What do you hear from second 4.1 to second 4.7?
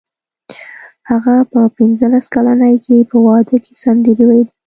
وویلې